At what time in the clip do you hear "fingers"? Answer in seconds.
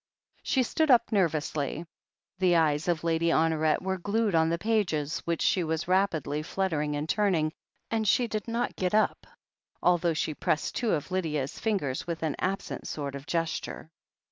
11.59-12.07